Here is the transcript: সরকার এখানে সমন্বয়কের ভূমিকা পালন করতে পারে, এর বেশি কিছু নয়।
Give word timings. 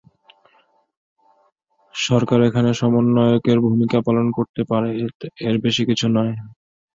সরকার 1.93 2.39
এখানে 2.49 2.69
সমন্বয়কের 2.73 3.57
ভূমিকা 3.65 3.97
পালন 4.07 4.27
করতে 4.37 4.61
পারে, 4.69 4.89
এর 5.47 5.55
বেশি 5.65 5.83
কিছু 5.89 6.05
নয়। 6.15 6.33